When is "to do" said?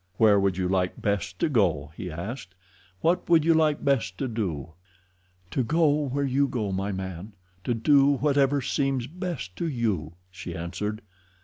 4.17-4.73, 7.65-8.07